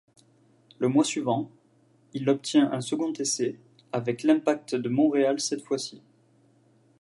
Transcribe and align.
Le 0.79 0.87
mois 0.87 1.03
suivant, 1.03 1.51
il 2.15 2.27
obtient 2.27 2.71
un 2.71 2.81
second 2.81 3.13
essai, 3.19 3.59
avec 3.93 4.23
l'Impact 4.23 4.73
de 4.73 4.89
Montréal 4.89 5.39
cette 5.39 5.61
fois-ci. 5.61 6.01